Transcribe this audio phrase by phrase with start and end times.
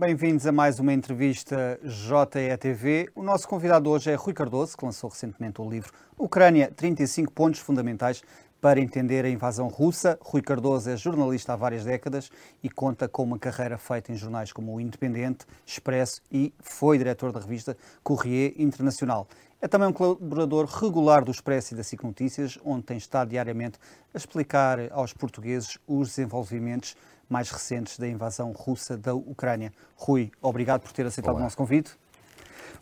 [0.00, 3.10] Bem-vindos a mais uma entrevista JETV.
[3.14, 7.60] O nosso convidado hoje é Rui Cardoso, que lançou recentemente o livro Ucrânia 35 pontos
[7.60, 8.22] fundamentais
[8.62, 10.18] para entender a invasão russa.
[10.22, 12.30] Rui Cardoso é jornalista há várias décadas
[12.62, 17.30] e conta com uma carreira feita em jornais como o Independente, Expresso e foi diretor
[17.30, 19.28] da revista Corrier Internacional.
[19.60, 23.78] É também um colaborador regular do Expresso e da SIC Notícias, onde tem estado diariamente
[24.14, 26.96] a explicar aos portugueses os desenvolvimentos
[27.30, 29.72] mais recentes da invasão russa da Ucrânia.
[29.94, 31.40] Rui, obrigado por ter aceitado Olá.
[31.40, 31.96] o nosso convite.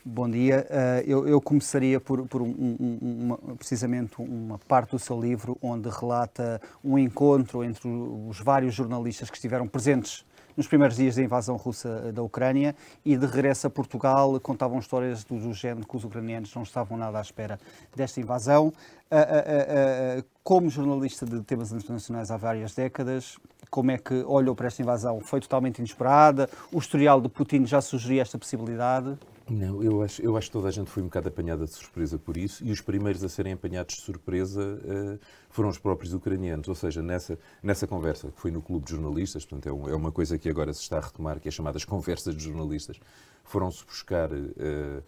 [0.05, 0.66] Bom dia.
[0.71, 5.59] Uh, eu, eu, começaria por, por um, um, uma, precisamente uma parte do seu livro
[5.61, 10.24] onde relata um encontro entre os vários jornalistas que estiveram presentes
[10.58, 15.22] nos primeiros dias da invasão russa da Ucrânia e de regresso a Portugal contavam histórias
[15.22, 17.60] do, do género que os ucranianos não estavam nada à espera
[17.94, 18.66] desta invasão.
[18.66, 23.38] Uh, uh, como jornalista de temas internacionais há várias décadas,
[23.70, 25.20] como é que olhou para esta invasão?
[25.20, 26.50] Foi totalmente inesperada?
[26.72, 29.16] O historial de Putin já sugeria esta possibilidade?
[29.51, 32.18] Não, eu acho, eu acho que toda a gente foi um bocado apanhada de surpresa
[32.18, 35.18] por isso, e os primeiros a serem apanhados de surpresa uh,
[35.49, 36.68] foram os próprios ucranianos.
[36.68, 39.96] Ou seja, nessa, nessa conversa, que foi no Clube de Jornalistas, portanto é, um, é
[39.96, 43.01] uma coisa que agora se está a retomar, que é chamadas conversas de jornalistas,
[43.43, 45.02] foram-se buscar uh,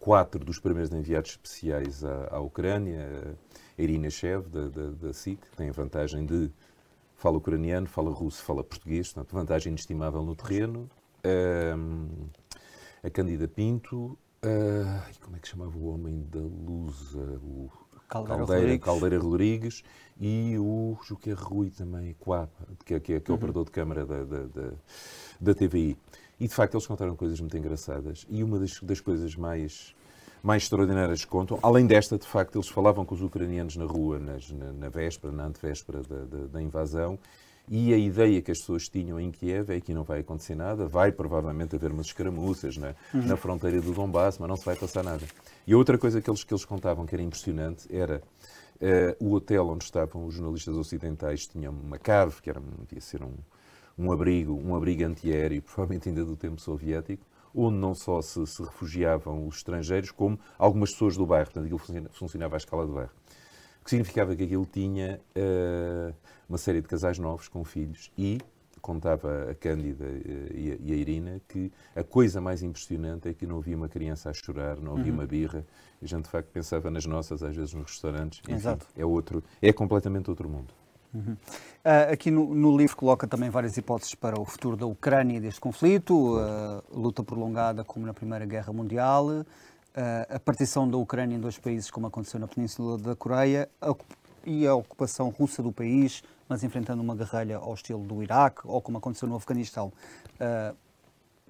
[0.00, 3.36] quatro dos primeiros enviados especiais à, à Ucrânia,
[3.78, 6.50] a Irina Shev, da, da, da SIC, que tem a vantagem de
[7.16, 10.90] fala ucraniano, fala russo, fala português, portanto, vantagem inestimável no terreno.
[11.24, 12.28] Uh,
[13.04, 17.14] a Cândida Pinto, uh, como é que chamava o homem da luz?
[17.14, 17.70] O
[18.08, 18.84] Caldeira, Caldeira, Rodrigues.
[18.84, 19.84] Caldeira Rodrigues
[20.18, 22.16] e o Juque Rui também,
[22.84, 23.36] que, é, que, é, que é o uhum.
[23.36, 24.70] operador de câmara da, da, da,
[25.38, 25.98] da, TVI.
[26.40, 28.26] E de facto eles contaram coisas muito engraçadas.
[28.30, 29.94] E uma das, das coisas mais,
[30.42, 34.18] mais extraordinárias que contam, além desta, de facto, eles falavam com os ucranianos na rua,
[34.18, 37.18] nas, na, na véspera, na antevéspera da, da, da invasão,
[37.68, 40.86] e a ideia que as pessoas tinham em Kiev é que não vai acontecer nada,
[40.86, 43.26] vai provavelmente haver umas escaramuças na, uhum.
[43.26, 45.24] na fronteira do Donbass, mas não se vai passar nada.
[45.66, 48.22] E a outra coisa que eles, que eles contavam que era impressionante era
[48.76, 53.22] uh, o hotel onde estavam os jornalistas ocidentais tinha uma cave, que era, devia ser
[53.22, 53.32] um,
[53.98, 57.24] um abrigo, um abrigo antiaéreo, provavelmente ainda do tempo soviético,
[57.54, 61.46] onde não só se, se, refugiavam os estrangeiros, como algumas pessoas do bairro.
[61.46, 63.12] Portanto, aquilo funcionava à escala do bairro
[63.84, 66.14] que significava que aquilo tinha uh,
[66.48, 68.38] uma série de casais novos com filhos e
[68.80, 73.56] contava a Cândida eh, e a, Irina que a coisa mais impressionante é que não
[73.56, 75.20] havia uma criança a chorar, não havia uhum.
[75.20, 75.64] uma birra.
[76.02, 78.40] A gente, de facto, pensava nas nossas, às vezes nos restaurantes.
[78.44, 78.86] Enfim, Exato.
[78.94, 80.74] É, outro, é completamente outro mundo.
[81.14, 81.32] Uhum.
[81.32, 85.40] Uh, aqui no, no, livro coloca também várias hipóteses para o futuro da Ucrânia e
[85.40, 89.46] deste conflito, uh, luta prolongada como na Primeira Guerra Mundial,
[90.28, 93.68] a partição da Ucrânia em dois países, como aconteceu na Península da Coreia,
[94.46, 98.80] e a ocupação russa do país, mas enfrentando uma guerrilha ao estilo do Iraque, ou
[98.80, 99.92] como aconteceu no Afeganistão.
[100.34, 100.76] Uh,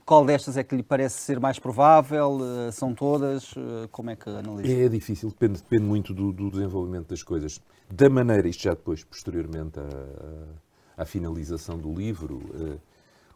[0.04, 2.36] qual destas é que lhe parece ser mais provável?
[2.36, 3.52] Uh, são todas?
[3.52, 4.84] Uh, como é que analisa?
[4.84, 7.60] É difícil, depende, depende muito do, do, desenvolvimento das coisas.
[7.90, 12.40] Da maneira, isto já depois, posteriormente à, à finalização do livro,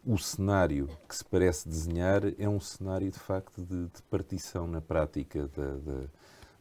[0.08, 4.80] o cenário que se parece desenhar é um cenário de facto de, de partição na
[4.80, 6.04] prática da, da,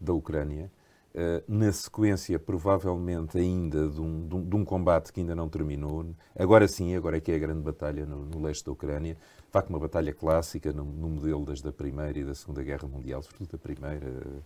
[0.01, 0.69] da Ucrânia,
[1.15, 5.47] uh, na sequência provavelmente ainda de um, de, um, de um, combate que ainda não
[5.47, 6.13] terminou.
[6.37, 9.13] Agora sim, agora é que é a grande batalha no, no leste da Ucrânia.
[9.13, 12.85] De facto, uma batalha clássica no, no, modelo das da Primeira e da Segunda Guerra
[12.85, 14.07] Mundial, sobretudo da Primeira.
[14.07, 14.43] Uh,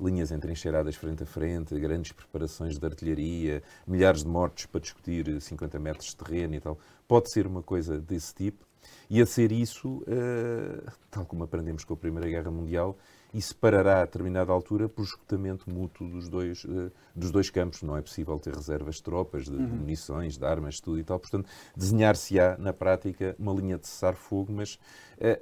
[0.00, 5.78] linhas entrincheiradas frente a frente, grandes preparações de artilharia, milhares de mortos para discutir 50
[5.78, 6.78] metros de terreno e tal.
[7.06, 8.64] Pode ser uma coisa desse tipo.
[9.08, 12.96] E a ser isso, uh, tal como aprendemos com a Primeira Guerra Mundial,
[13.32, 17.82] isso parará a determinada altura por esgotamento mútuo dos dois, uh, dos dois campos.
[17.82, 19.66] Não é possível ter reservas de tropas, de, uhum.
[19.66, 21.18] de munições, de armas, de tudo e tal.
[21.18, 24.74] Portanto, desenhar-se-á, na prática, uma linha de cessar-fogo, mas
[25.18, 25.40] uh,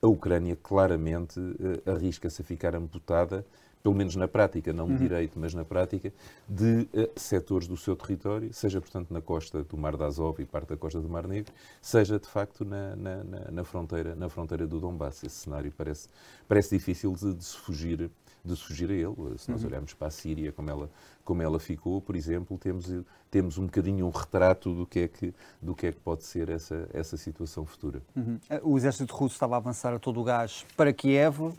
[0.00, 1.40] a Ucrânia claramente
[1.84, 3.44] arrisca-se a ficar amputada
[3.82, 4.98] pelo menos na prática, não de uhum.
[4.98, 6.12] direito, mas na prática,
[6.48, 10.44] de uh, setores do seu território, seja, portanto, na costa do Mar de Azov e
[10.44, 14.66] parte da costa do Mar Negro, seja, de facto, na, na, na fronteira, na fronteira
[14.66, 15.22] do Donbass.
[15.22, 16.08] Esse cenário parece,
[16.46, 18.10] parece difícil de, de se fugir
[18.44, 19.38] de fugir a ele.
[19.38, 19.68] Se nós uhum.
[19.68, 20.90] olharmos para a Síria, como ela,
[21.24, 22.86] como ela ficou, por exemplo, temos,
[23.30, 26.48] temos um bocadinho um retrato do que é que, do que, é que pode ser
[26.48, 28.02] essa, essa situação futura.
[28.16, 28.38] Uhum.
[28.62, 31.52] O exército russo estava a avançar a todo o gás para Kiev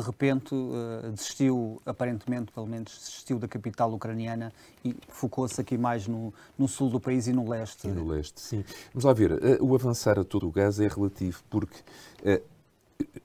[0.00, 4.52] de repente uh, desistiu, aparentemente, pelo menos, desistiu da capital ucraniana
[4.84, 7.88] e focou-se aqui mais no, no, sul do país e no leste.
[7.88, 8.64] E no leste, sim.
[8.92, 11.78] Vamos lá ver, uh, o avançar a todo o gás é relativo, porque
[12.22, 12.53] uh,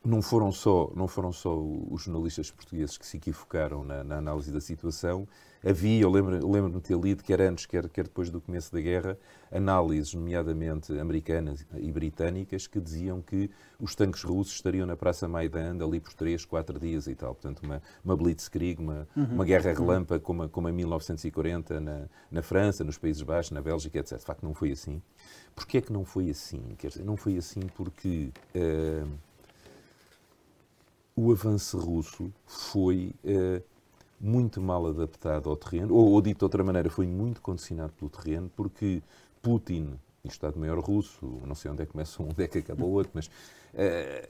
[0.03, 4.51] não foram só não foram só os jornalistas portugueses que se equivocaram na, na análise
[4.51, 5.27] da situação.
[5.63, 8.79] Havia eu lembro lembro de ter lido quer antes quer quer depois do começo da
[8.79, 9.17] guerra
[9.51, 15.77] análises nomeadamente americanas e britânicas que diziam que os tanques russos estariam na Praça Maidan
[15.83, 17.35] ali por três quatro dias e tal.
[17.35, 19.25] Portanto uma uma blitzkrieg uma uhum.
[19.25, 23.61] uma guerra relâmpago como a, como em 1940 na na França nos Países Baixos na
[23.61, 25.01] Bélgica etc de facto não foi assim.
[25.53, 26.61] Porquê é que não foi assim?
[26.77, 29.28] Quer dizer, não foi assim porque uh,
[31.19, 33.61] o avanço russo foi uh,
[34.19, 38.09] muito mal adaptado ao terreno, ou, ou, dito de outra maneira, foi muito condicionado pelo
[38.09, 39.03] terreno, porque
[39.41, 42.91] Putin, Estado-Maior russo, não sei onde é que começa um, onde é que acaba o
[42.91, 44.29] outro, mas uh,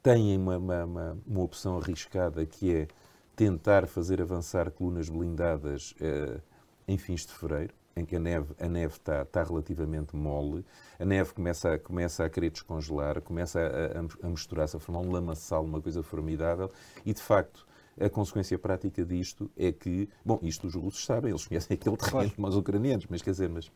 [0.00, 2.88] têm uma, uma, uma, opção arriscada que é
[3.34, 6.40] tentar fazer avançar colunas blindadas uh,
[6.86, 10.64] em fins de fevereiro em que a neve, a neve está, está relativamente mole,
[10.98, 15.00] a neve começa a, começa a querer descongelar, começa a, a, a misturar-se, a formar
[15.00, 16.70] um lamaçal, uma coisa formidável,
[17.04, 17.66] e de facto
[18.00, 22.30] a consequência prática disto é que, bom, isto os russos sabem, eles conhecem aquele terreno
[22.32, 23.70] como os ucranianos, mas quer dizer, mas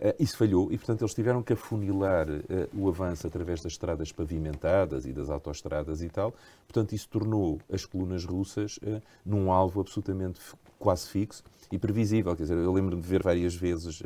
[0.00, 2.42] Uh, isso falhou e, portanto, eles tiveram que afunilar uh,
[2.72, 6.34] o avanço através das estradas pavimentadas e das autoestradas e tal.
[6.66, 10.40] Portanto, isso tornou as colunas russas uh, num alvo absolutamente
[10.80, 12.34] quase fixo e previsível.
[12.34, 14.02] Quer dizer, eu lembro-me de ver várias vezes,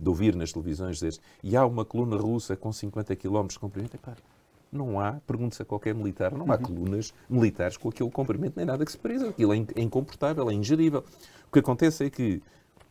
[0.00, 3.96] de ouvir nas televisões, dizer e há uma coluna russa com 50 km de comprimento.
[3.96, 4.14] Epá,
[4.72, 6.62] não há, pergunte-se a qualquer militar, não há uhum.
[6.62, 9.28] colunas militares com aquele comprimento nem nada que se pareça.
[9.28, 11.04] Aquilo é, é incomportável, é ingerível.
[11.48, 12.42] O que acontece é que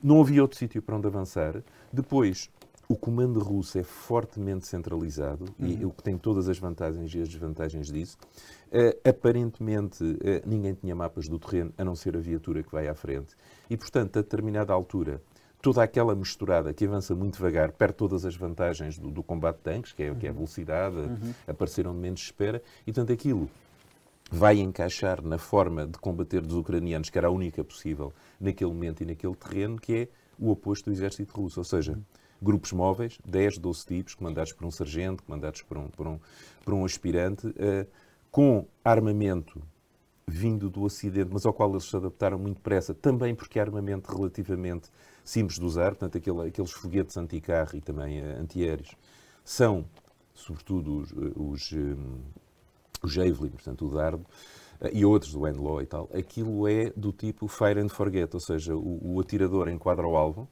[0.01, 1.61] não havia outro sítio para onde avançar.
[1.91, 2.49] Depois,
[2.87, 5.67] o comando russo é fortemente centralizado uhum.
[5.67, 8.17] e o que tem todas as vantagens e as desvantagens disso.
[8.67, 12.87] Uh, aparentemente, uh, ninguém tinha mapas do terreno a não ser a viatura que vai
[12.87, 13.35] à frente.
[13.69, 15.21] E, portanto, a determinada altura,
[15.61, 19.63] toda aquela misturada que avança muito devagar, perde todas as vantagens do, do combate de
[19.63, 20.17] tanques, que é, uhum.
[20.17, 20.37] que é a uhum.
[20.37, 21.33] velocidade, uhum.
[21.47, 23.49] aparecer onde menos espera, e, portanto, aquilo
[24.29, 29.01] vai encaixar na forma de combater dos ucranianos, que era a única possível naquele momento
[29.01, 30.07] e naquele terreno, que é
[30.39, 31.59] o oposto do exército russo.
[31.59, 31.97] Ou seja,
[32.43, 36.19] grupos móveis, 10, 12 tipos, comandados por um sargento, comandados por um, por um,
[36.63, 37.87] por um aspirante, uh,
[38.29, 39.61] com armamento
[40.27, 44.15] vindo do Ocidente, mas ao qual eles se adaptaram muito depressa, também porque é armamento
[44.15, 44.89] relativamente
[45.23, 48.95] simples de usar, portanto, aquele, aqueles foguetes anti-carro e também uh, antiaéreos,
[49.43, 49.85] são,
[50.33, 52.21] sobretudo, os, eh, os um,
[53.05, 54.25] Javelin, portanto o dardo,
[54.91, 58.75] e outros, do Endlaw e tal, aquilo é do tipo fire and forget, ou seja,
[58.75, 60.47] o, o atirador enquadra o alvo,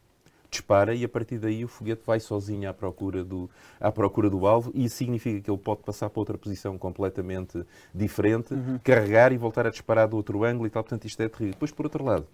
[0.51, 3.49] dispara e a partir daí o foguete vai sozinho à procura do,
[3.79, 7.65] à procura do alvo e isso significa que ele pode passar para outra posição completamente
[7.95, 8.77] diferente, uhum.
[8.83, 10.83] carregar e voltar a disparar do outro ângulo e tal.
[10.83, 11.53] Portanto, isto é terrível.
[11.53, 12.27] Depois, por outro lado,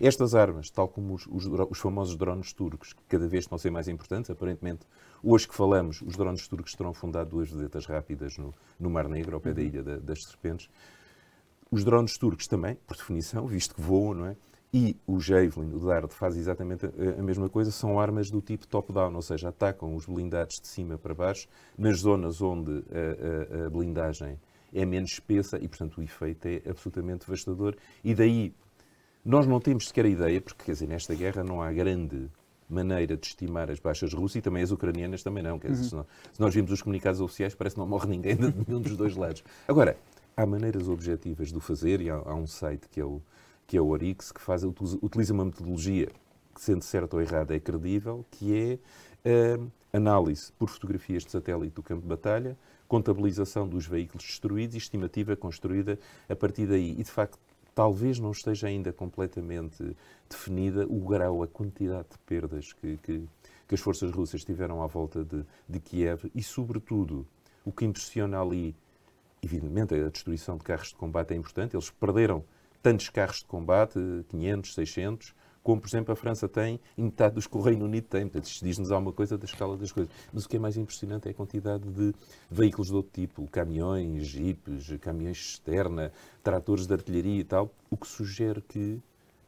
[0.00, 3.58] estas armas, tal como os, os, os, famosos drones turcos, que cada vez estão a
[3.58, 4.86] ser mais importantes, aparentemente,
[5.22, 9.34] hoje que falamos, os drones turcos terão fundado duas vedetas rápidas no, no Mar Negro,
[9.34, 9.66] ao pé da uhum.
[9.66, 10.68] Ilha da, das Serpentes.
[11.70, 14.36] Os drones turcos também, por definição, visto que voam, não é?
[14.76, 18.66] E o Javelin, o Dart, faz exatamente a, a mesma coisa, são armas do tipo
[18.66, 21.46] top-down, ou seja, atacam os blindados de cima para baixo,
[21.78, 24.36] nas zonas onde a, a, a blindagem
[24.74, 27.76] é menos espessa e, portanto, o efeito é absolutamente devastador.
[28.02, 28.52] E daí
[29.24, 32.28] nós não temos sequer a ideia, porque quer dizer, nesta guerra não há grande
[32.68, 35.56] maneira de estimar as baixas russas e também as ucranianas também não.
[35.56, 35.88] Quer dizer, uhum.
[35.88, 38.80] se, nós, se, nós vimos os comunicados oficiais, parece que não morre ninguém de nenhum
[38.80, 39.44] dos dois lados.
[39.68, 39.96] Agora,
[40.36, 43.22] há maneiras objetivas de o fazer e há, há um site que é o,
[43.66, 46.08] que é o Orix que faz, utiliza uma metodologia
[46.54, 48.78] que, sendo certa ou errada, é credível, que
[49.24, 52.56] é uh, análise por fotografias de satélite do campo de batalha,
[52.86, 56.92] contabilização dos veículos destruídos e estimativa construída a partir daí.
[56.92, 57.38] E, de facto,
[57.74, 59.96] talvez não esteja ainda completamente
[60.28, 63.28] definida o grau, a quantidade de perdas que, que,
[63.66, 67.26] que as forças russas tiveram à volta de, de Kiev e, sobretudo,
[67.64, 68.76] o que impressiona ali,
[69.42, 71.74] evidentemente, a destruição de carros de combate é importante.
[71.74, 72.44] Eles perderam
[72.84, 73.98] tantos carros de combate,
[74.28, 78.04] 500, 600, como, por exemplo, a França tem e metade dos que o Reino Unido
[78.04, 78.24] tem.
[78.24, 80.12] Portanto, isto diz-nos alguma coisa da escala das coisas.
[80.30, 82.14] Mas o que é mais impressionante é a quantidade de
[82.50, 86.12] veículos de outro tipo, caminhões, jipes, caminhões externa,
[86.42, 89.00] tratores de artilharia e tal, o que sugere que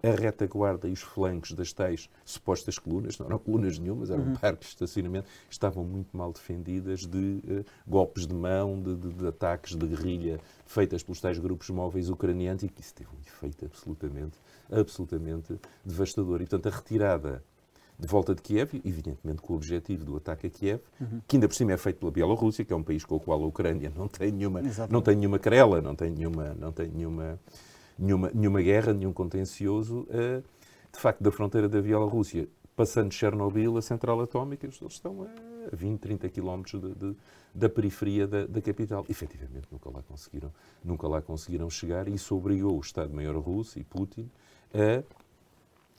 [0.06, 4.36] a retaguarda e os flancos das tais supostas colunas, não eram colunas nenhumas, eram uhum.
[4.36, 9.26] parques de estacionamento, estavam muito mal defendidas de uh, golpes de mão, de, de, de,
[9.26, 13.64] ataques de guerrilha feitas pelos tais grupos móveis ucranianos e que isso teve um efeito
[13.64, 14.38] absolutamente
[14.70, 16.40] absolutamente devastador.
[16.40, 17.42] E, portanto, a retirada
[17.98, 21.20] de volta de Kiev, evidentemente com o objetivo do ataque a Kiev, uhum.
[21.26, 23.42] que ainda por cima é feito pela Bielorrússia, que é um país com o qual
[23.42, 24.60] a Ucrânia não tem nenhuma,
[24.90, 27.40] não tem nenhuma querela, não tem nenhuma, não tem nenhuma,
[27.98, 30.06] nenhuma, nenhuma guerra, nenhum contencioso.
[30.10, 30.42] Uh,
[30.92, 35.76] de facto, da fronteira da Bielorrússia, passando Chernobyl, a central atómica, eles estão a a
[35.76, 36.82] 20, 30 quilómetros
[37.54, 39.04] da periferia da, da, capital.
[39.08, 40.52] Efetivamente, nunca lá, conseguiram,
[40.84, 44.30] nunca lá conseguiram chegar e isso obrigou o Estado-Maior russo e Putin
[44.72, 45.02] a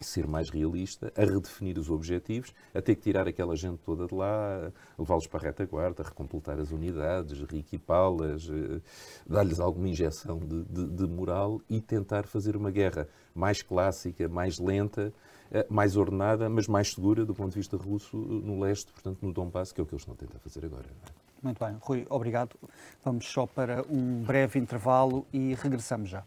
[0.05, 4.13] ser mais realista, a redefinir os objetivos, a ter que tirar aquela gente toda de
[4.13, 8.81] lá, levá-los para a retaguarda, recompletar as unidades, reequipá-las, eh,
[9.27, 14.59] dar-lhes alguma injeção de, de, de, moral e tentar fazer uma guerra mais clássica, mais
[14.59, 15.13] lenta,
[15.51, 19.33] eh, mais ordenada, mas mais segura do ponto de vista russo no leste, portanto no
[19.33, 20.85] Donbass, que é o que eles estão a tentar fazer agora.
[20.85, 21.27] É?
[21.41, 22.55] Muito bem, Rui, obrigado.
[23.03, 26.23] Vamos só para um breve intervalo e regressamos já.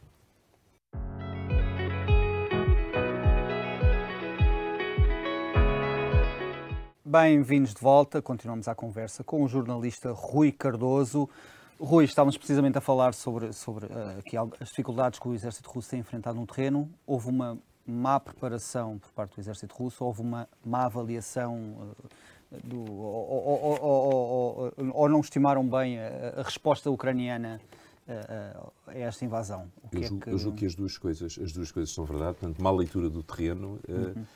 [7.11, 8.23] Bem-vindos de volta.
[8.23, 11.29] Continuamos a conversa com o jornalista Rui Cardoso.
[11.77, 15.99] Rui, estávamos precisamente a falar sobre, sobre aqui as dificuldades que o exército russo tem
[15.99, 16.89] enfrentado no terreno.
[17.05, 22.81] Houve uma má preparação por parte do exército russo, houve uma má avaliação uh, do,
[22.81, 27.61] ou, ou, ou, ou, não estimaram bem a, a resposta ucraniana
[28.07, 29.67] uh, a esta invasão.
[29.93, 30.31] eu, julgo, é que...
[30.31, 30.67] eu, julgo, que...
[30.67, 32.37] as duas coisas, as duas coisas são verdade.
[32.39, 33.81] Portanto, má leitura do terreno.
[33.89, 34.27] Uhum uh,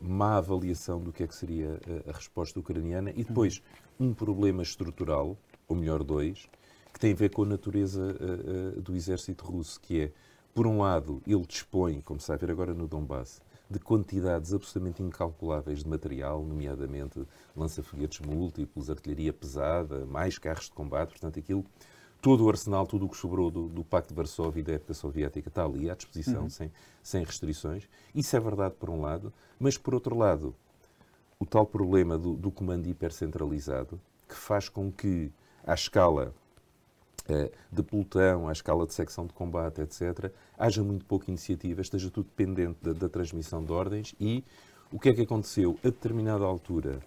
[0.00, 3.10] má avaliação do que é que seria a, a resposta ucraniana.
[3.10, 3.62] E depois
[3.98, 5.36] um problema estrutural,
[5.66, 6.48] ou melhor, dois,
[6.92, 10.12] que tem a ver com a natureza uh, do exército russo, que é,
[10.54, 13.40] por um lado, ele dispõe, como se está a ver agora no Donbass,
[13.70, 17.22] de quantidades absolutamente incalculáveis de material, nomeadamente
[17.54, 21.64] lança-foguetes múltiplos, artilharia pesada, mais carros de combate, portanto, aquilo
[22.28, 24.92] todo o arsenal, tudo o que sobrou do, do, Pacto de Varsóvia e da época
[24.92, 26.50] soviética está ali à disposição, uhum.
[26.50, 26.70] sem,
[27.02, 27.88] sem restrições.
[28.14, 30.54] Isso é verdade por um lado, mas por outro lado,
[31.40, 35.32] o tal problema do, do comando hipercentralizado, que faz com que,
[35.66, 36.34] à escala
[37.30, 42.10] eh, de pelotão, à escala de secção de combate, etc., haja muito pouca iniciativa, esteja
[42.10, 44.44] tudo dependente da, da transmissão de ordens e
[44.92, 45.78] o que é que aconteceu?
[45.82, 47.00] A determinada altura,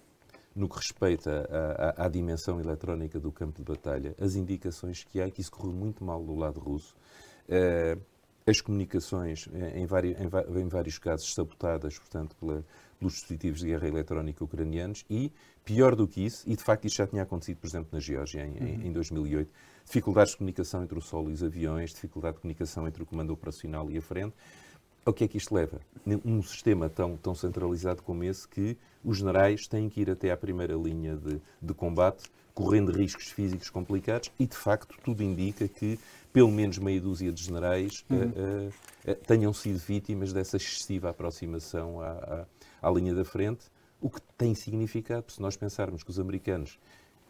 [0.54, 5.20] no que respeita à, à, à, dimensão eletrónica do campo de batalha, as indicações que
[5.20, 6.94] há, que isso correu muito mal do lado russo,
[7.48, 8.00] uh,
[8.46, 12.64] as comunicações, eh, em, vários, em, em, vários casos, sabotadas, portanto, pela,
[12.98, 15.32] pelos dispositivos de guerra eletrónica ucranianos e,
[15.64, 18.44] pior do que isso, e de facto isto já tinha acontecido, por exemplo, na Geórgia,
[18.44, 18.86] em, uhum.
[18.86, 19.50] em 2008,
[19.84, 23.32] dificuldades de comunicação entre o solo e os aviões, dificuldade de comunicação entre o comando
[23.32, 24.34] operacional e a frente,
[25.04, 25.80] ao que é que isto leva?
[26.24, 30.36] Um sistema tão, tão centralizado como esse que os generais têm que ir até à
[30.36, 35.98] primeira linha de, de combate, correndo riscos físicos complicados, e de facto tudo indica que
[36.32, 38.18] pelo menos meia dúzia de generais uhum.
[38.18, 42.46] uh, uh, tenham sido vítimas dessa excessiva aproximação à,
[42.80, 43.66] à, à, linha da frente,
[44.00, 46.78] o que tem significado, se nós pensarmos que os americanos,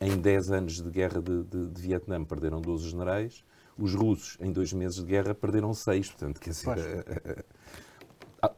[0.00, 3.44] em 10 anos de guerra de, de, de Vietnã, perderam 12 generais,
[3.78, 6.10] os russos, em dois meses de guerra, perderam 6.
[6.10, 7.44] Portanto, quer dizer,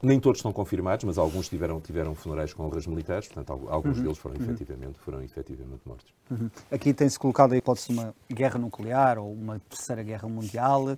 [0.03, 4.05] nem todos estão confirmados, mas alguns tiveram, tiveram funerais com honras militares, portanto, alguns uhum.
[4.05, 4.43] deles foram, uhum.
[4.43, 6.07] efetivamente, foram efetivamente mortos.
[6.31, 6.51] Uhum.
[6.71, 10.85] Aqui tem-se colocado a hipótese de uma guerra nuclear ou uma terceira guerra mundial.
[10.85, 10.97] Uh, uh,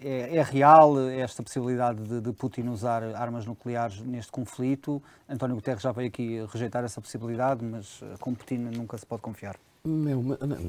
[0.00, 5.02] é, é, real esta possibilidade de, de, Putin usar armas nucleares neste conflito?
[5.28, 9.56] António Guterres já veio aqui rejeitar essa possibilidade, mas com Putin nunca se pode confiar.
[9.84, 10.22] Não,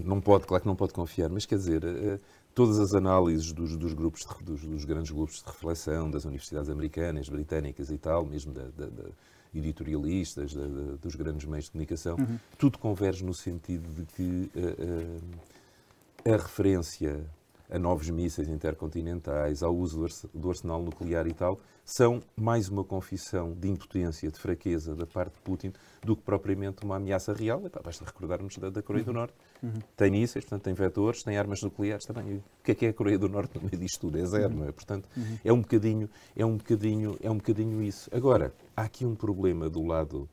[0.04, 2.20] não pode, claro que não pode confiar, mas quer dizer,
[2.56, 6.70] todas as análises dos, dos grupos, de, dos, dos, grandes grupos de reflexão, das universidades
[6.70, 9.10] americanas, britânicas e tal, mesmo da, da, da
[9.54, 10.66] editorialistas, da,
[11.02, 12.40] dos grandes meios de comunicação, uhum.
[12.58, 17.26] tudo converge no sentido de que uh, uh, a referência
[17.70, 23.54] a novos mísseis intercontinentais, ao uso do arsenal nuclear e tal, são mais uma confissão
[23.54, 27.66] de impotência, de fraqueza da parte de Putin, do que propriamente uma ameaça real.
[27.66, 29.36] Epá, basta recordarmos da, da Coreia do Norte.
[29.62, 29.74] Uhum.
[29.96, 32.38] Tem mísseis, portanto, tem vetores, tem armas nucleares também.
[32.38, 34.18] O que é que é a Coreia do Norte no meio disto tudo?
[34.18, 34.60] É zero, uhum.
[34.62, 34.72] não é?
[34.72, 35.38] Portanto, uhum.
[35.44, 38.10] é um bocadinho, é um bocadinho, é um bocadinho isso.
[38.12, 40.28] Agora, há aqui um problema do lado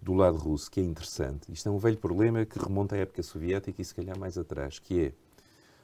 [0.00, 1.52] do lado russo que é interessante.
[1.52, 4.78] Isto é um velho problema que remonta à época soviética e se calhar mais atrás,
[4.78, 5.12] que é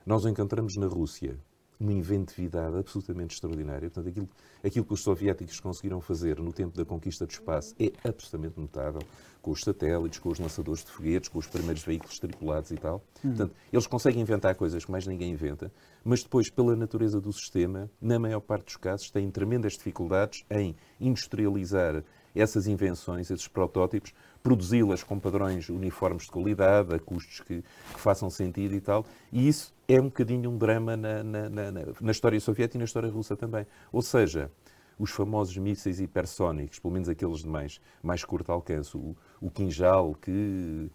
[0.04, 1.38] nós encontramos na Rússia
[1.78, 3.90] uma inventividade absolutamente extraordinária.
[3.90, 4.28] Portanto, aquilo,
[4.62, 9.02] aquilo que os soviéticos conseguiram fazer no tempo da conquista do espaço é absolutamente notável,
[9.42, 13.02] com os satélites, com os lançadores de foguetes, com os primeiros veículos tripulados e tal.
[13.24, 13.28] Hum.
[13.28, 15.70] Portanto, eles conseguem inventar coisas que mais ninguém inventa,
[16.02, 20.74] mas depois, pela natureza do sistema, na maior parte dos casos, têm tremendas dificuldades em
[21.00, 22.02] industrializar
[22.34, 24.12] essas invenções, esses protótipos,
[24.44, 29.06] produzi-las com padrões uniformes de qualidade, a custos que, que, façam sentido e tal.
[29.32, 32.84] E isso é um bocadinho um drama na, na, na, na história soviética e na
[32.84, 33.66] história russa também.
[33.90, 34.50] Ou seja,
[34.98, 40.14] os famosos mísseis hipersónicos, pelo menos aqueles de mais, mais curto alcance, o, o Kinjal,
[40.20, 40.90] que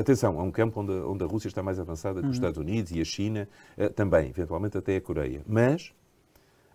[0.00, 2.32] Atenção, é um campo onde, onde, a Rússia está mais avançada que os uhum.
[2.32, 5.40] Estados Unidos e a China, uh, também, eventualmente até a Coreia.
[5.46, 5.92] Mas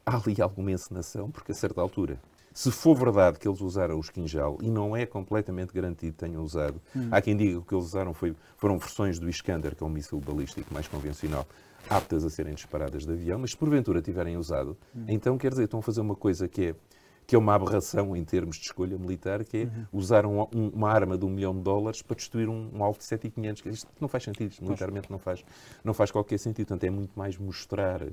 [0.05, 2.17] há ali alguma encenação, porque a certa altura
[2.53, 6.43] Se for verdade que eles usaram os Kinjal, e não é completamente garantido que tenham
[6.43, 7.09] usado, hum.
[7.11, 9.87] há quem diga que o que eles usaram foi, foram versões do Iskander, que é
[9.87, 11.47] um míssil balístico mais convencional,
[11.89, 15.05] aptas a serem disparadas de avião, mas se porventura tiverem usado, hum.
[15.07, 16.75] então quer dizer, estão a fazer uma coisa que é
[17.25, 19.85] que é uma aberração em termos de escolha militar, que é uhum.
[19.93, 22.99] usar um, um, uma arma de um milhão de dólares para destruir um, um alvo
[22.99, 23.65] de 7.500.
[23.67, 25.43] Isto não faz sentido, isto militarmente não faz,
[25.83, 26.67] não faz qualquer sentido.
[26.67, 28.11] Portanto, é muito mais mostrar uh,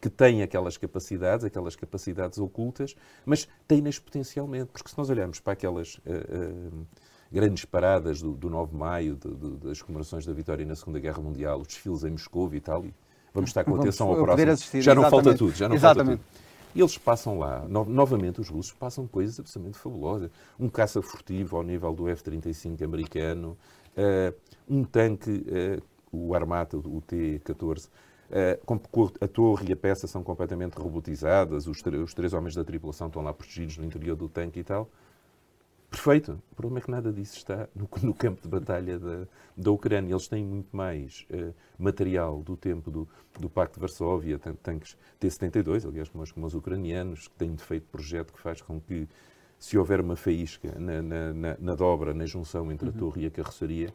[0.00, 4.70] que tem aquelas capacidades, aquelas capacidades ocultas, mas tem-nas potencialmente.
[4.72, 5.96] Porque se nós olharmos para aquelas...
[5.98, 6.86] Uh, uh,
[7.32, 11.00] grandes paradas do, do 9 de maio, de, de, das comemorações da vitória na Segunda
[11.00, 12.84] Guerra Mundial, os desfiles em Moscou e tal,
[13.32, 14.50] vamos estar com atenção ao próximo.
[14.52, 16.18] Assistir, já não falta tudo, já não exatamente.
[16.18, 16.53] falta tudo.
[16.74, 20.30] E eles passam lá, no, novamente os russos passam coisas absolutamente fabulosas.
[20.58, 23.56] Um caça furtivo ao nível do F-35 americano,
[23.96, 24.34] uh,
[24.68, 30.74] um tanque, uh, o Armata, o T-14, uh, a torre e a peça são completamente
[30.74, 34.64] robotizadas, os, os três homens da tripulação estão lá protegidos no interior do tanque e
[34.64, 34.90] tal.
[35.94, 36.42] Perfeito.
[36.50, 40.12] O problema é que nada disso está no, no campo de batalha da, da Ucrânia.
[40.12, 43.08] Eles têm muito mais uh, material do tempo do,
[43.38, 47.86] do Pacto de Varsóvia, tanques T-72, aliás, como os, como os ucranianos, que têm feito
[47.92, 49.08] projeto que faz com que,
[49.56, 52.98] se houver uma faísca na, na, na, na dobra, na junção entre a uhum.
[52.98, 53.94] torre e a carroceria,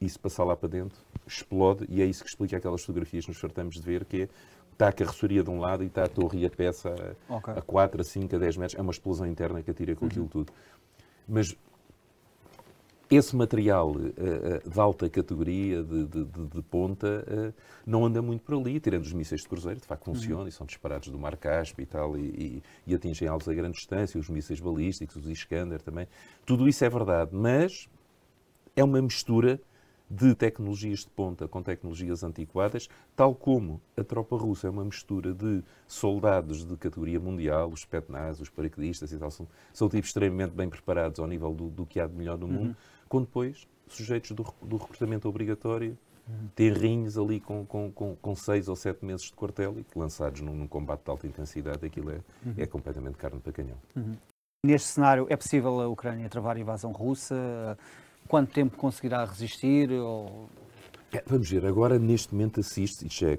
[0.00, 3.40] isso passar lá para dentro, explode, e é isso que explica aquelas fotografias que nos
[3.40, 4.28] fartamos de ver, que é
[4.74, 6.94] está a carroceria de um lado e está a torre e a peça
[7.28, 7.54] a, okay.
[7.56, 8.78] a 4, a 5, a 10 metros.
[8.78, 10.10] É uma explosão interna que atira com uhum.
[10.10, 10.52] aquilo tudo.
[11.28, 11.56] Mas
[13.10, 17.54] esse material uh, de alta categoria, de, de, de, ponta, uh,
[17.86, 20.48] não anda muito por ali, tirando os mísseis de cruzeiro, de facto funcionam uhum.
[20.48, 23.76] e são disparados do Mar Cáspio e tal, e, e, e, atingem alvos a grande
[23.76, 26.08] distância, os mísseis balísticos, os Iskander também.
[26.46, 27.88] Tudo isso é verdade, mas
[28.74, 29.60] é uma mistura
[30.08, 35.32] de tecnologias de ponta com tecnologias antiquadas, tal como a tropa russa é uma mistura
[35.32, 40.52] de soldados de categoria mundial, os Petnaz, os paraquedistas e tal, são, são tipos extremamente
[40.52, 42.74] bem preparados ao nível do, do que há de melhor no mundo, uhum.
[43.08, 45.96] com depois sujeitos do, do recrutamento obrigatório,
[46.28, 46.48] uhum.
[46.54, 50.54] terrinhos ali com, com, com, com, seis ou sete meses de quartel e lançados num,
[50.54, 52.54] num combate de alta intensidade, aquilo é, uhum.
[52.56, 53.76] é completamente carne para canhão.
[53.96, 54.16] Uhum.
[54.64, 57.76] Neste cenário, é possível a Ucrânia travar a invasão russa?
[58.28, 59.90] Quanto tempo conseguirá resistir?
[59.90, 60.48] Ou...
[61.12, 63.38] É, vamos ver, agora neste momento assiste, é, é,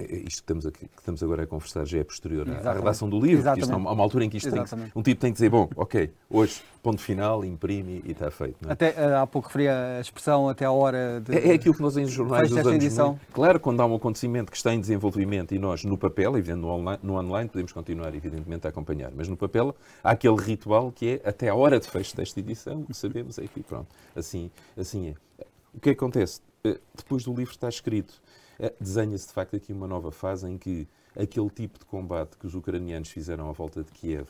[0.00, 3.18] isto que estamos, aqui, que estamos agora a conversar já é posterior à, redação do
[3.18, 5.48] livro, isto há uma altura em que isto tem que, um tipo tem que dizer,
[5.48, 8.68] bom, ok, hoje, ponto final, imprime e está feito.
[8.68, 8.72] É?
[8.72, 11.34] Até, eh, há pouco referia a expressão até a hora de...
[11.34, 13.18] É, é aquilo que nós em jornais usamos edição.
[13.32, 16.62] Claro, quando há um acontecimento que está em desenvolvimento e nós no papel, e vendo
[16.62, 20.92] no online, no online, podemos continuar evidentemente a acompanhar, mas no papel há aquele ritual
[20.92, 24.50] que é até a hora de fecho desta edição, que sabemos, é que pronto, assim,
[24.76, 25.44] assim é.
[25.72, 26.40] O que acontece?
[26.62, 28.43] Eh, depois do livro está escrito é,
[28.80, 32.54] desenha-se de facto aqui uma nova fase em que aquele tipo de combate que os
[32.54, 34.28] ucranianos fizeram à volta de Kiev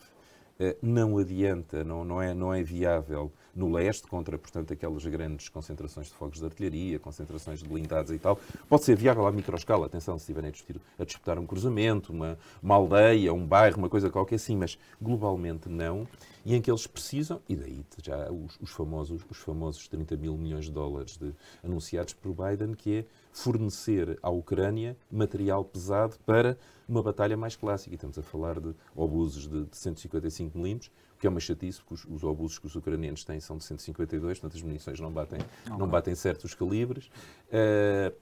[0.59, 5.49] é, não adianta, não, não, é, não é viável no leste, contra, portanto, aquelas grandes
[5.49, 8.38] concentrações de fogos de artilharia, concentrações de blindados e tal.
[8.68, 12.38] Pode ser viável à microescala, atenção, se estiverem a disputar, a disputar um cruzamento, uma,
[12.62, 16.07] uma aldeia, um bairro, uma coisa qualquer assim, mas globalmente não.
[16.44, 20.37] E em que eles precisam, e daí já os, os famosos, os famosos 30 mil
[20.37, 21.33] milhões de dólares de,
[21.64, 26.57] anunciados por Biden, que é fornecer à Ucrânia material pesado para
[26.88, 27.92] uma batalha mais clássica.
[27.92, 31.94] E estamos a falar de obuses de, de 155 milímetros, que é uma chatice, porque
[31.94, 35.40] os, os, obuses que os ucranianos têm são de 152, portanto as munições não batem,
[35.40, 35.77] okay.
[35.77, 37.11] não batem certos calibres.
[37.49, 38.14] Uh,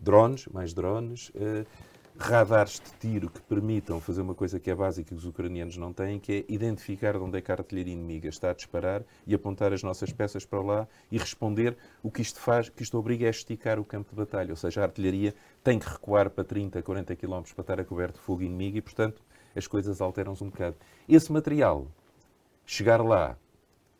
[0.00, 1.28] drones, mais drones.
[1.30, 1.64] Uh,
[2.18, 5.92] radares de tiro que permitam fazer uma coisa que é básica que os ucranianos não
[5.92, 9.34] têm, que é identificar de onde é que a artilharia inimiga está a disparar e
[9.34, 11.76] apontar as nossas peças para lá e responder.
[12.02, 14.80] O que isto faz, que isto obriga a esticar o campo de batalha, ou seja,
[14.80, 18.42] a artilharia tem que recuar para 30, 40 km para estar a coberto de fogo
[18.42, 19.22] inimigo e, portanto,
[19.54, 20.76] as coisas alteram-se um bocado.
[21.08, 21.86] Esse material,
[22.66, 23.38] chegar lá,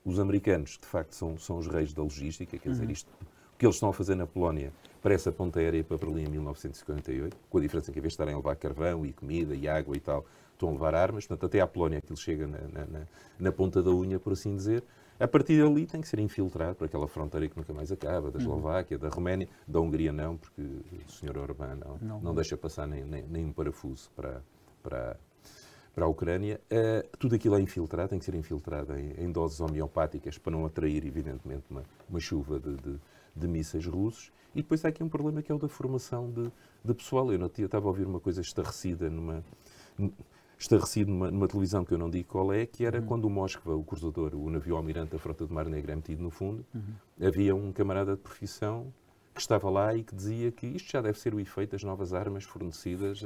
[0.05, 2.91] os americanos, de facto, são, são os reis da logística, quer dizer, uhum.
[2.91, 3.11] isto,
[3.55, 6.29] o que eles estão a fazer na Polónia parece a ponta aérea para Berlim em
[6.29, 9.69] 1948, com a diferença que, em vez de estarem a levar carvão e comida e
[9.69, 11.27] água e tal, estão a levar armas.
[11.27, 13.07] Portanto, até à Polónia aquilo chega na, na,
[13.39, 14.83] na ponta da unha, por assim dizer.
[15.21, 18.39] A partir dali tem que ser infiltrado por aquela fronteira que nunca mais acaba, da
[18.39, 18.45] uhum.
[18.45, 21.37] Eslováquia, da Roménia, da Hungria não, porque o Sr.
[21.39, 24.41] Orbán não, não, não deixa passar nem, nem, nem, um parafuso para,
[24.81, 25.17] para,
[25.93, 26.61] para a Ucrânia.
[26.71, 30.65] Uh, tudo aquilo é infiltrado, tem que ser infiltrado em, em doses homeopáticas para não
[30.65, 33.01] atrair, evidentemente, uma, uma chuva de, de,
[33.35, 34.31] de mísseis russos.
[34.55, 36.51] E depois há aqui um problema que é o da formação de,
[36.85, 37.33] de pessoal.
[37.33, 39.45] Eu não estava a ouvir uma coisa estarrecida numa
[40.59, 43.07] estarrecido numa, numa, televisão que eu não digo qual é, que era uhum.
[43.07, 46.23] quando o Moskva, o cruzador, o navio almirante da Frota de Mar Negra é metido
[46.23, 47.27] no fundo, uhum.
[47.27, 48.93] havia um camarada de profissão
[49.33, 52.13] que estava lá e que dizia que isto já deve ser o efeito das novas
[52.13, 53.25] armas fornecidas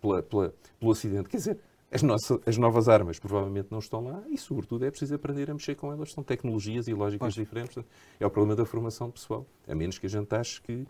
[0.00, 1.28] pela, pela, pelo Ocidente.
[1.28, 1.58] Quer dizer,
[1.94, 5.54] as, nossas, as novas armas provavelmente não estão lá e, sobretudo, é preciso aprender a
[5.54, 6.12] mexer com elas.
[6.12, 7.34] São tecnologias e lógicas pois.
[7.34, 7.84] diferentes.
[8.18, 9.46] É o problema da formação pessoal.
[9.68, 10.88] A menos que a gente ache que uh,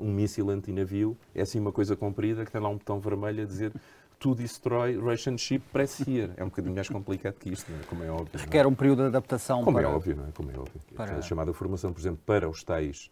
[0.00, 3.46] um míssil antinavio é assim uma coisa comprida que tem lá um botão vermelho a
[3.46, 3.72] dizer
[4.20, 6.30] to destroy Russian ship press here.
[6.36, 7.84] É um bocadinho mais complicado que isto, é?
[7.86, 8.38] como é óbvio.
[8.38, 8.66] Requer é?
[8.68, 9.64] um período de adaptação.
[9.64, 9.90] Como é para...
[9.90, 10.32] é óbvio, não é?
[10.32, 10.80] Como é óbvio.
[10.94, 11.16] Para...
[11.16, 13.10] A chamada formação, por exemplo, para os tais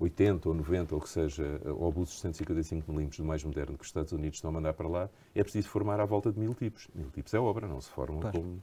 [0.00, 3.88] 80 ou 90, ou que seja, obusos de 155 milímetros do mais moderno que os
[3.88, 6.88] Estados Unidos estão a mandar para lá, é preciso formar à volta de mil tipos.
[6.94, 8.62] Mil tipos é obra, não se formam como...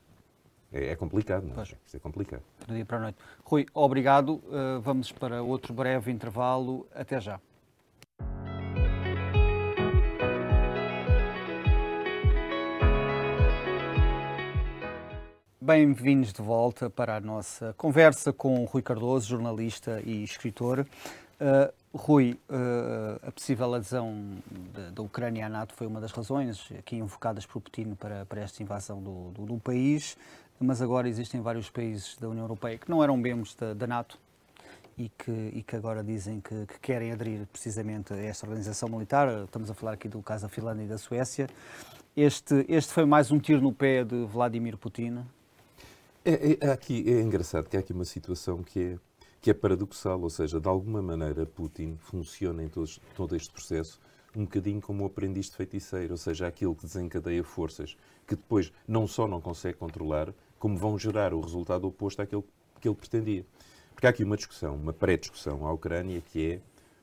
[0.74, 1.56] É, é, complicado, não é?
[1.56, 1.76] Pois.
[1.86, 2.42] Isto é complicado.
[2.68, 3.18] Do dia para a noite.
[3.46, 4.42] Rui, obrigado.
[4.48, 6.86] Uh, vamos para outro breve intervalo.
[6.94, 7.40] Até já.
[15.62, 20.86] Bem-vindos de volta para a nossa conversa com Rui Cardoso, jornalista e escritor.
[21.40, 24.38] Uh, Rui, uh, a possível adesão
[24.94, 28.62] da Ucrânia à NATO foi uma das razões aqui invocadas por Putin para, para esta
[28.62, 30.18] invasão do, do, do, país,
[30.60, 34.20] mas agora existem vários países da União Europeia que não eram membros da, da NATO
[34.98, 39.44] e que, e que, agora dizem que, que, querem aderir precisamente a esta organização militar.
[39.44, 41.48] Estamos a falar aqui do caso da Finlândia e da Suécia.
[42.16, 45.24] Este, este foi mais um tiro no pé de Vladimir Putin?
[46.26, 48.98] É, é, aqui, é engraçado que há aqui uma situação que é,
[49.42, 54.00] que é paradoxal, ou seja, de alguma maneira Putin funciona em todos, todo este processo
[54.36, 57.98] um bocadinho como o aprendiz de feiticeiro, ou seja, aquilo que desencadeia forças
[58.28, 62.44] que depois não só não consegue controlar, como vão gerar o resultado oposto àquele
[62.80, 63.46] que ele pretendia.
[63.94, 66.62] Porque há aqui uma discussão, uma pré-discussão à Ucrânia que é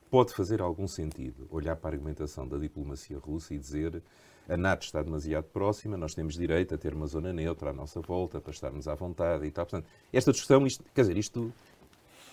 [0.09, 4.01] pode fazer algum sentido olhar para a argumentação da diplomacia russa e dizer
[4.47, 7.99] a NATO está demasiado próxima, nós temos direito a ter uma zona neutra à nossa
[7.99, 9.65] volta para estarmos à vontade e tal.
[9.65, 11.51] Portanto, esta discussão, isto, quer dizer, isto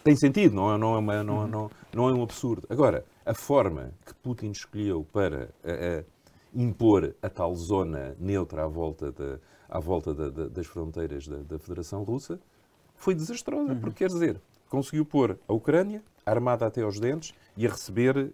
[0.03, 2.67] tem sentido, não é, não, é uma, não, não, não é um absurdo.
[2.69, 5.49] Agora, a forma que Putin escolheu para
[6.55, 9.39] impor a tal zona neutra à volta, de,
[9.69, 12.39] à volta de, de, das fronteiras da, da, Federação Russa
[12.95, 13.81] foi desastrosa, uhum.
[13.81, 18.33] porque quer dizer, conseguiu pôr a Ucrânia armada até aos dentes e a receber uh,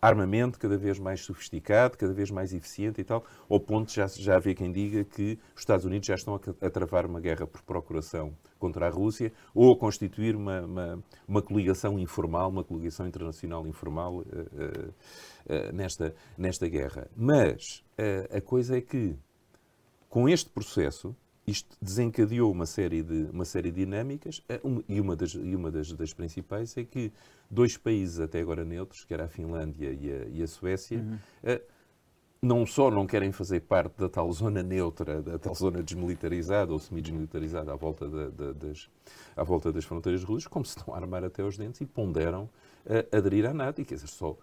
[0.00, 4.06] armamento cada vez mais sofisticado, cada vez mais eficiente e tal, ao ponto de já,
[4.06, 7.46] já haver quem diga que os Estados Unidos já estão a, a travar uma guerra
[7.46, 13.06] por procuração contra a Rússia ou a constituir uma, uma, uma coligação informal, uma coligação
[13.06, 17.08] internacional informal uh, uh, uh, nesta, nesta guerra.
[17.16, 17.82] Mas
[18.30, 19.16] a coisa é que,
[20.08, 21.16] com este processo,
[21.48, 24.42] isto desencadeou uma série de, uma série de dinâmicas
[24.86, 27.10] e uma, das, e uma das, das principais é que
[27.50, 31.54] dois países até agora neutros, que era a Finlândia e a, e a Suécia, uhum.
[31.54, 31.60] uh,
[32.42, 36.78] não só não querem fazer parte da tal zona neutra, da tal zona desmilitarizada ou
[36.78, 38.88] semi-desmilitarizada à volta, da, da, das,
[39.34, 42.44] à volta das fronteiras russas, como se estão a armar até os dentes e ponderam
[42.84, 43.80] uh, aderir à NATO.
[43.80, 44.36] E, quer dizer, só,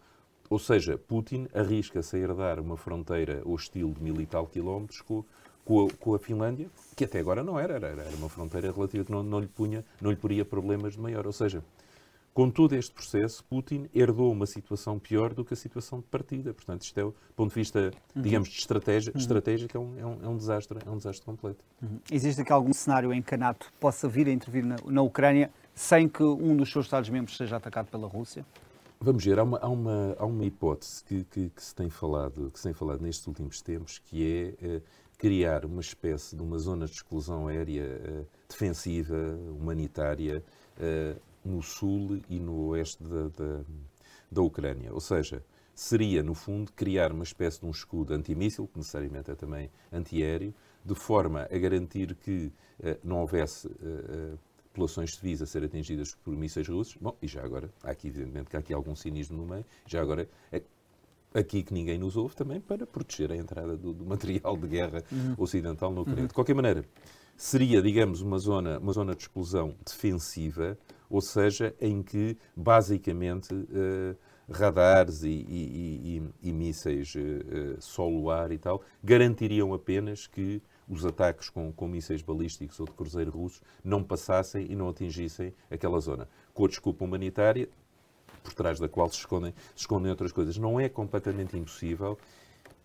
[0.49, 5.23] ou seja, Putin arrisca-se a herdar uma fronteira hostil de mil e tal quilómetros com,
[5.65, 9.03] com, a, com, a, Finlândia, que até agora não era, era, era uma fronteira relativa
[9.03, 11.25] que não, não, lhe punha, não lhe poria problemas de maior.
[11.25, 11.63] Ou seja,
[12.35, 16.53] com todo este processo, Putin herdou uma situação pior do que a situação de partida.
[16.53, 18.21] Portanto, isto é, do ponto de vista, uhum.
[18.21, 19.19] digamos, de estratégia, uhum.
[19.19, 21.63] estratégico, é um, é, um, é um, desastre, é um desastre completo.
[21.81, 21.99] Uhum.
[22.11, 25.49] Existe aqui algum cenário em que a NATO possa vir a intervir na, na Ucrânia
[25.73, 28.45] sem que um dos seus Estados-membros seja atacado pela Rússia?
[28.99, 32.49] Vamos ver, há uma, há uma, há uma hipótese que, que, que, se tem falado,
[32.51, 34.81] que se tem falado nestes últimos tempos, que é eh,
[35.17, 39.15] criar uma espécie de uma zona de exclusão aérea eh, defensiva,
[39.51, 40.43] humanitária,
[40.79, 43.61] eh, no sul e no oeste da, da,
[44.31, 44.93] da Ucrânia.
[44.93, 49.35] Ou seja, seria, no fundo, criar uma espécie de um escudo antimíssil, que necessariamente é
[49.35, 53.69] também antiaéreo, de forma a garantir que uh, não houvesse
[54.75, 56.97] populações civis a ser atingidas por mísseis russos.
[56.99, 60.01] Bom, e já agora, há aqui, evidentemente, que há aqui algum cinismo no meio, já
[60.01, 60.27] agora,
[61.35, 65.03] aqui que ninguém nos ouve também para proteger a entrada do, do material de guerra
[65.11, 65.35] uhum.
[65.37, 66.21] ocidental na Ucrânia.
[66.21, 66.27] Uhum.
[66.27, 66.85] De qualquer maneira,
[67.35, 70.77] seria, digamos, uma zona, uma zona de exclusão defensiva,
[71.09, 74.15] ou seja, em que basicamente uh,
[74.49, 81.49] radares e, e, e, e mísseis uh, solo-ar e tal garantiriam apenas que os ataques
[81.49, 86.27] com, com mísseis balísticos ou de cruzeiro russos não passassem e não atingissem aquela zona.
[86.53, 87.67] Com a desculpa humanitária,
[88.45, 90.55] por trás da qual se escondem, se escondem outras coisas.
[90.57, 92.17] Não é completamente impossível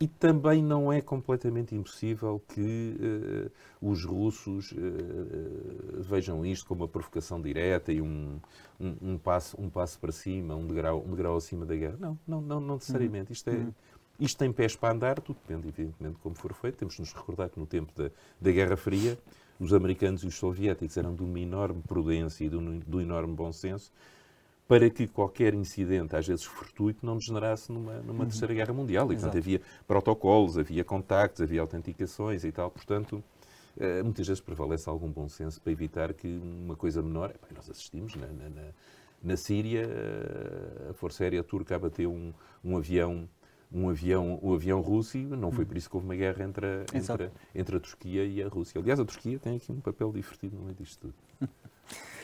[0.01, 6.89] e também não é completamente impossível que uh, os russos uh, vejam isto como uma
[6.89, 8.41] provocação direta e um,
[8.81, 11.99] um, um, passo, um passo para cima, um degrau, um degrau acima da guerra.
[12.01, 13.31] Não, não, não, não necessariamente.
[13.31, 13.75] Isto, é, uhum.
[14.19, 16.79] isto tem pés para andar, tudo depende, evidentemente, de como for feito.
[16.79, 19.19] Temos de nos recordar que no tempo da, da Guerra Fria,
[19.59, 23.03] os americanos e os soviéticos eram de uma enorme prudência e de um, de um
[23.03, 23.93] enorme bom senso
[24.71, 28.31] para que qualquer incidente, às vezes fortuito, não degenerasse numa, numa uhum.
[28.31, 29.13] terceira guerra mundial.
[29.13, 32.71] E, portanto, havia protocolos, havia contactos, havia autenticações e tal.
[32.71, 33.21] Portanto,
[33.77, 37.31] uh, muitas vezes prevalece algum bom senso para evitar que uma coisa menor.
[37.31, 38.69] Epá, nós assistimos na, na, na,
[39.25, 42.33] na Síria, uh, a Força Aérea Turca abateu um,
[42.65, 43.29] um avião
[43.73, 46.67] um avião, um avião russo e não foi por isso que houve uma guerra entre
[46.67, 48.81] a, entre, entre a Turquia e a Rússia.
[48.81, 51.15] Aliás, a Turquia tem aqui um papel divertido no meio disto tudo.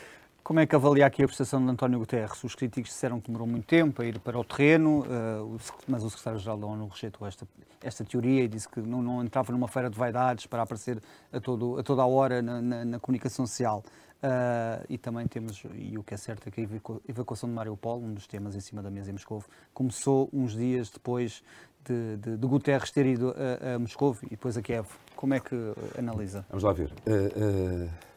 [0.47, 2.41] Como é que avalia aqui a prestação de António Guterres?
[2.41, 6.09] Os críticos disseram que demorou muito tempo a ir para o terreno, uh, mas o
[6.09, 7.45] secretário-geral da ONU rejeitou esta,
[7.83, 11.41] esta teoria e disse que não, não, entrava numa feira de vaidades para aparecer a,
[11.41, 13.83] todo, a toda a hora na, na, na comunicação social.
[14.23, 16.63] Uh, e também temos, e o que é certo é que a
[17.09, 20.89] evacuação de Mariupol, um dos temas em cima da mesa em Moscou, começou uns dias
[20.89, 21.43] depois
[21.83, 24.87] de, de, de Guterres ter ido a, a Moscou e depois a Kiev.
[25.13, 26.45] Como é que analisa?
[26.47, 26.93] Vamos lá ver.
[27.05, 28.07] Uh, uh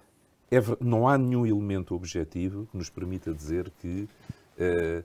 [0.50, 4.08] é, não há nenhum elemento objetivo que nos permita dizer que
[4.58, 5.04] uh,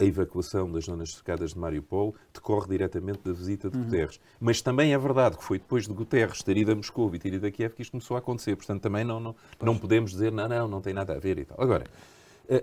[0.00, 3.84] a evacuação das zonas cercadas de Mariupol decorre diretamente da visita de uhum.
[3.84, 4.20] Guterres.
[4.38, 7.34] Mas também é verdade que foi depois de Guterres ter ido a Moscou e ter
[7.34, 8.54] ido a Kiev que isto começou a acontecer.
[8.54, 11.44] Portanto, também não, não, não podemos dizer, não, não, não tem nada a ver e
[11.44, 11.60] tal.
[11.60, 11.84] Agora,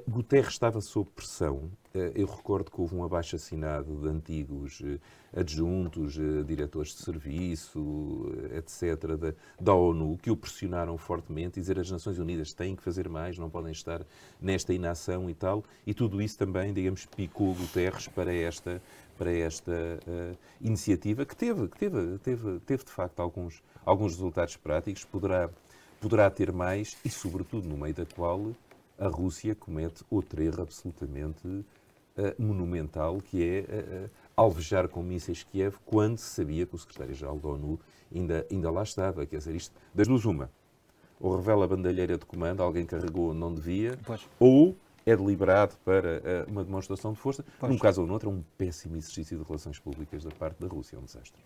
[0.10, 1.70] Guterres estava sob pressão.
[1.94, 5.00] Uh, eu recordo que houve um abaixo assinado de antigos uh,
[5.32, 6.18] adjuntos,
[6.48, 8.26] diretores de serviço,
[8.58, 13.08] etc., da, da, ONU, que o pressionaram fortemente, dizer as Nações Unidas têm que fazer
[13.08, 14.02] mais, não podem estar
[14.42, 15.64] nesta inação e tal.
[15.86, 18.82] E tudo isso também, digamos, picou Guterres para esta,
[19.18, 20.00] para esta
[20.62, 25.50] iniciativa, que teve, que teve, teve, teve de facto alguns, alguns resultados práticos, poderá,
[26.00, 28.56] poderá ter mais e, sobretudo, no meio da qual
[28.98, 31.66] a Rússia comete outro erro absolutamente uh,
[32.38, 37.50] monumental, que é uh, alvejar com mísseis Kiev quando se sabia que o secretário-geral da
[37.50, 37.80] ONU
[38.14, 39.26] ainda, ainda lá estava.
[39.26, 40.50] Quer dizer, isto das duas, uma.
[41.20, 44.28] Ou revela a bandalheira de comando, alguém carregou onde não devia, pois.
[44.40, 47.46] ou é deliberado para uh, uma demonstração de força.
[47.60, 47.72] Pois.
[47.72, 50.68] Num caso ou no outro, é um péssimo exercício de relações públicas da parte da
[50.68, 51.40] Rússia, é um desastre.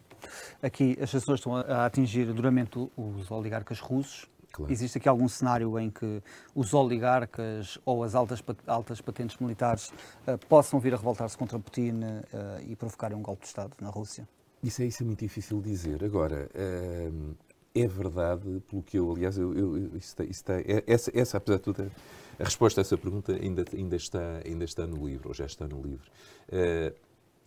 [0.62, 4.28] Aqui as sanções estão a atingir duramente os oligarcas russos.
[4.52, 4.72] Claro.
[4.72, 6.22] Existe aqui algum cenário em que
[6.56, 9.92] os oligarcas ou as altas, altas patentes militares
[10.28, 13.90] uh, possam vir a revoltar-se contra Putin uh, e provocarem um golpe de Estado na
[13.90, 14.28] Rússia?
[14.64, 16.04] Isso é, isso é muito difícil dizer.
[16.04, 17.36] Agora, uh,
[17.76, 21.38] é verdade, pelo que eu, aliás, eu, eu, isso está, isso está, é, essa, essa,
[21.38, 21.92] apesar de tudo,
[22.40, 25.68] a resposta a essa pergunta ainda, ainda, está, ainda está no livro, ou já está
[25.68, 26.10] no livro.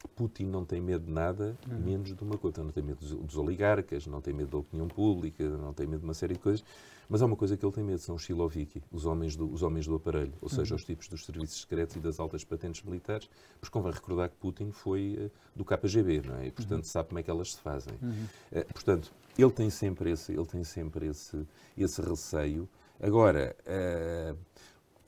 [0.08, 1.78] Putin não tem medo de nada, uhum.
[1.78, 2.62] menos de uma coisa.
[2.62, 6.00] Não tem medo dos, dos, oligarcas, não tem medo da opinião pública, não tem medo
[6.00, 6.64] de uma série de coisas.
[7.08, 9.62] Mas há uma coisa que ele tem medo, são os Siloviki, os homens do, os
[9.62, 10.76] homens do aparelho, ou seja, uhum.
[10.76, 13.28] os tipos dos serviços secretos e das altas patentes militares,
[13.60, 16.46] porque convém recordar que Putin foi uh, do KGB, não é?
[16.46, 16.90] E, portanto, uhum.
[16.90, 17.94] sabe como é que elas se fazem.
[17.94, 22.68] Uh, portanto, ele tem sempre esse, ele tem sempre esse, esse receio.
[23.00, 24.36] Agora, uh,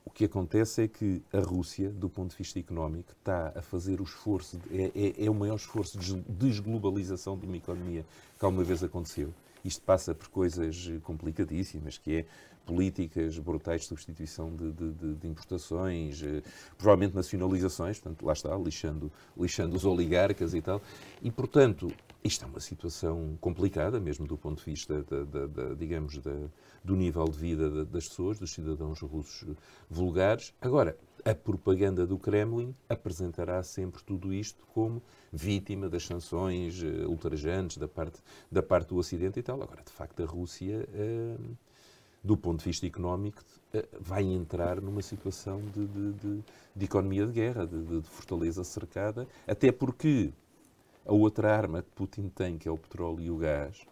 [0.04, 4.00] o que acontece é que a Rússia, do ponto de vista económico, está a fazer
[4.00, 8.04] o esforço, é, é, é, o maior esforço de desglobalização de uma economia
[8.38, 9.32] que alguma vez aconteceu.
[9.64, 12.26] Isto passa por coisas complicadíssimas, que é
[12.64, 16.42] políticas brutais de substituição de, de, de, importações, eh,
[16.76, 20.80] provavelmente nacionalizações, portanto, lá está, lixando, lixando os oligarcas e tal.
[21.22, 25.74] E, portanto, isto é uma situação complicada, mesmo do ponto de vista, da, da, da
[25.74, 26.18] digamos,
[26.82, 29.54] do nível de vida das pessoas, dos cidadãos russos
[29.90, 30.54] vulgares.
[30.60, 37.78] Agora, a propaganda do Kremlin apresentará sempre tudo isto como vítima das sanções uh, ultrajantes
[37.78, 39.62] da parte, da parte do Ocidente e tal.
[39.62, 41.56] Agora, de facto, a Rússia, uh,
[42.24, 43.42] do ponto de vista económico,
[43.74, 49.28] uh, vai entrar numa situação de, de, de, de economia de guerra, de, fortaleza cercada,
[49.46, 50.32] até porque
[51.04, 53.82] a outra arma que Putin tem, que é o petróleo e o gás,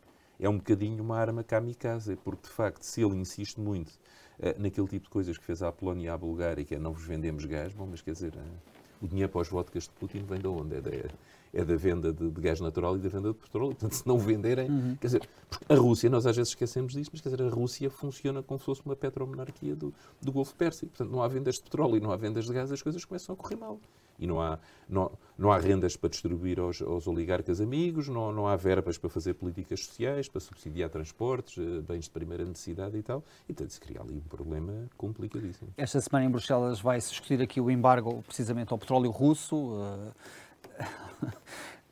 [0.40, 4.88] é um bocadinho uma arma kamikaze, porque de facto, se ele insiste muito uh, naquele
[4.88, 7.44] tipo de coisas que fez à Polónia e à Bulgária, que é não vos vendemos
[7.44, 10.46] gás, bom, mas quer dizer, uh, o dinheiro para os vodkas de Putin vem de
[10.46, 10.76] onde?
[10.76, 10.90] É da,
[11.52, 13.74] é da venda de, de, gás natural e da venda de petróleo.
[13.74, 14.70] Portanto, se não venderem.
[14.70, 14.96] Uhum.
[15.00, 15.28] Quer dizer,
[15.68, 18.64] a Rússia, nós às vezes esquecemos disto, mas quer dizer, a Rússia funciona como se
[18.64, 20.92] fosse uma petromonarquia do, do Golfo Pérsico.
[20.92, 23.34] Portanto, não há vendas de petróleo e não há vendas de gás, as coisas começam
[23.34, 23.78] a correr mal
[24.18, 28.46] e não há, não, não há rendas para distribuir aos, aos oligarcas amigos, não, não
[28.46, 33.02] há verbas para fazer políticas sociais, para subsidiar transportes, eh, bens de primeira necessidade e
[33.02, 33.24] tal.
[33.48, 35.70] E, portanto, se cria ali um problema complicadíssimo.
[35.76, 39.56] Esta semana em Bruxelas vai-se discutir aqui o embargo precisamente ao petróleo russo.
[39.56, 40.12] Uh,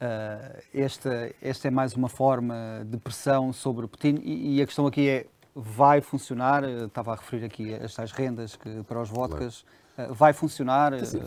[0.72, 5.08] esta, esta é mais uma forma de pressão sobre Putin e, e a questão aqui
[5.08, 6.64] é vai funcionar?
[6.64, 9.62] Estava a referir aqui as tais rendas que, para os vodkas.
[9.62, 10.96] Claro vai funcionar?
[10.96, 11.22] Dizer,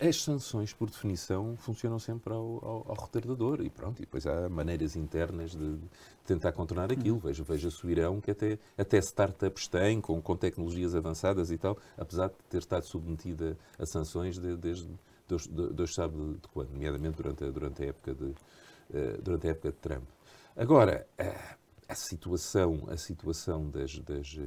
[0.00, 3.98] as sanções, por definição, funcionam sempre ao, ao, ao retardador e pronto.
[3.98, 5.78] E depois há maneiras internas de
[6.26, 7.16] tentar contornar aquilo.
[7.16, 7.22] Uhum.
[7.22, 11.76] Veja, veja o Irão, que até, até startups têm, com, com tecnologias avançadas e tal,
[11.96, 14.88] apesar de ter estado submetida a sanções de, desde
[15.28, 18.34] Deus, Deus sabe de quando, nomeadamente durante a, durante a, época, de,
[19.22, 20.04] durante a época de Trump.
[20.56, 21.56] Agora, uh,
[21.88, 24.38] a situação, a situação das, das,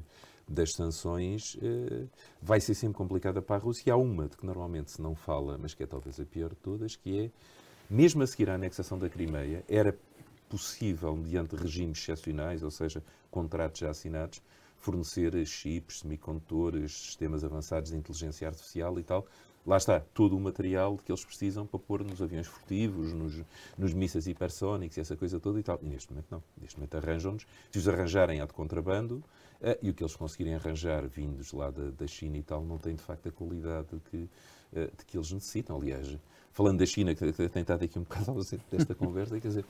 [0.48, 2.10] das sanções uh,
[2.42, 3.94] vai ser sempre complicada para a Rússia.
[3.94, 6.58] Há uma de que normalmente se não fala, mas que é talvez a pior de
[6.58, 7.32] todas, que é,
[7.90, 9.98] mesmo a seguir à anexação da Crimeia, era
[10.50, 14.42] possível, mediante regimes excepcionais, ou seja, contratos já assinados,
[14.78, 19.26] fornecer chips, semicondutores, sistemas avançados de inteligência artificial e tal,
[19.66, 23.44] lá está, todo o material que eles precisam para pôr nos aviões furtivos, nos,
[23.78, 25.80] nos mísseis hipersónicos e essa coisa toda e tal.
[25.82, 26.44] E neste momento não.
[26.62, 27.48] Neste momento arranjam-nos.
[27.72, 29.24] Se os arranjarem, há de contrabando.
[29.66, 32.78] Uh, e o que eles conseguirem arranjar, vindos lá da, da, China e tal, não
[32.78, 35.76] tem de facto a qualidade que, uh, de que eles necessitam.
[35.76, 36.16] Aliás,
[36.52, 39.66] falando da China, que tem estado aqui um bocado ausente desta conversa, quer dizer,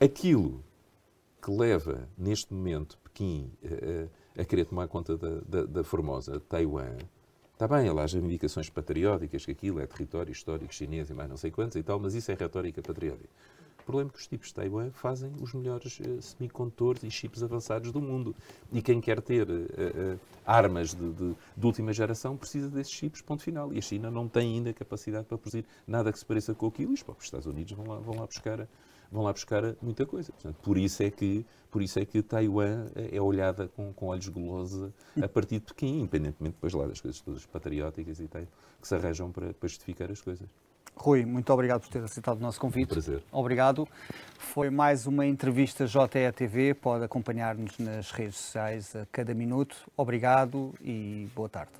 [0.00, 0.64] aquilo
[1.42, 4.08] que leva neste momento Pequim uh,
[4.40, 6.96] a querer tomar conta da, da, da Formosa, Taiwan,
[7.52, 11.38] Está bem, lá as reivindicações patrióticas, que aquilo é território histórico chinês e mais não
[11.38, 13.30] sei quantos e tal, mas isso é retórica patriótica.
[13.86, 17.92] Problema é que os tipos de Taiwan fazem os melhores uh, semicondutores e chips avançados
[17.92, 18.34] do mundo.
[18.72, 23.22] E quem quer ter uh, uh, armas de, de, de, última geração precisa desses chips,
[23.22, 23.72] ponto final.
[23.72, 26.90] E a China não tem ainda capacidade para produzir nada que se pareça com aquilo.
[26.90, 28.68] E os próprios Estados Unidos vão lá, vão lá buscar
[29.12, 30.32] vão lá buscar muita coisa.
[30.32, 34.28] Portanto, por isso é que por isso é que Taiwan é olhada com, com olhos
[34.28, 34.90] gulosos
[35.22, 38.42] a partir de Pequim, independentemente depois lá das coisas todas patrióticas e tal,
[38.80, 40.48] que se arranjam para, para justificar as coisas.
[40.96, 42.90] Rui, muito obrigado por ter aceitado o nosso convite.
[42.90, 43.22] Um prazer.
[43.30, 43.86] Obrigado.
[44.38, 46.74] Foi mais uma entrevista JETV.
[46.74, 49.76] Pode acompanhar-nos nas redes sociais a cada minuto.
[49.96, 51.72] Obrigado e boa tarde.